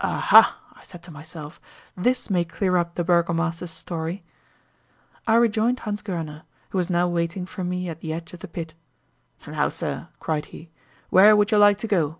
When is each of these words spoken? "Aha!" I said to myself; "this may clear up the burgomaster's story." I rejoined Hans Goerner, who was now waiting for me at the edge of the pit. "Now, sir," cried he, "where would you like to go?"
"Aha!" 0.00 0.58
I 0.74 0.82
said 0.82 1.00
to 1.04 1.12
myself; 1.12 1.60
"this 1.96 2.28
may 2.28 2.44
clear 2.44 2.76
up 2.76 2.96
the 2.96 3.04
burgomaster's 3.04 3.70
story." 3.70 4.24
I 5.28 5.36
rejoined 5.36 5.78
Hans 5.78 6.02
Goerner, 6.02 6.42
who 6.70 6.78
was 6.78 6.90
now 6.90 7.06
waiting 7.06 7.46
for 7.46 7.62
me 7.62 7.88
at 7.88 8.00
the 8.00 8.12
edge 8.12 8.32
of 8.32 8.40
the 8.40 8.48
pit. 8.48 8.74
"Now, 9.46 9.68
sir," 9.68 10.08
cried 10.18 10.46
he, 10.46 10.70
"where 11.08 11.36
would 11.36 11.52
you 11.52 11.58
like 11.58 11.78
to 11.78 11.86
go?" 11.86 12.18